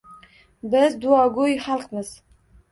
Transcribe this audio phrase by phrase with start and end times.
[0.75, 2.13] Biz duogo‘y xalqmiz.